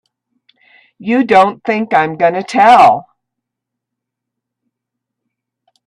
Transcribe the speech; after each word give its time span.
You 0.97 1.23
don't 1.23 1.63
think 1.63 1.93
I'm 1.93 2.15
gonna 2.17 2.41
tell! 2.41 3.05